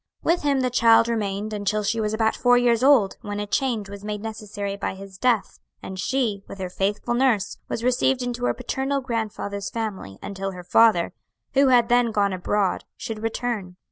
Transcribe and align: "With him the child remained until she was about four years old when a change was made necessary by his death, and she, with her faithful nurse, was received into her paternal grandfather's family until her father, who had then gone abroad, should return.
"With 0.23 0.41
him 0.41 0.61
the 0.61 0.71
child 0.71 1.07
remained 1.07 1.53
until 1.53 1.83
she 1.83 2.01
was 2.01 2.11
about 2.11 2.35
four 2.35 2.57
years 2.57 2.81
old 2.81 3.17
when 3.21 3.39
a 3.39 3.45
change 3.45 3.87
was 3.87 4.03
made 4.03 4.23
necessary 4.23 4.75
by 4.75 4.95
his 4.95 5.19
death, 5.19 5.59
and 5.83 5.99
she, 5.99 6.43
with 6.47 6.57
her 6.57 6.71
faithful 6.71 7.13
nurse, 7.13 7.59
was 7.69 7.83
received 7.83 8.23
into 8.23 8.45
her 8.45 8.53
paternal 8.55 9.01
grandfather's 9.01 9.69
family 9.69 10.17
until 10.19 10.53
her 10.53 10.63
father, 10.63 11.13
who 11.53 11.67
had 11.67 11.87
then 11.87 12.09
gone 12.09 12.33
abroad, 12.33 12.83
should 12.97 13.21
return. 13.21 13.75